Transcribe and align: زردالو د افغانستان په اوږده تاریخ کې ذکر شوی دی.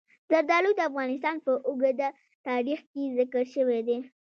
زردالو 0.31 0.71
د 0.75 0.79
افغانستان 0.89 1.35
په 1.45 1.51
اوږده 1.67 2.09
تاریخ 2.47 2.79
کې 2.91 3.03
ذکر 3.17 3.43
شوی 3.53 3.79
دی. 3.87 3.97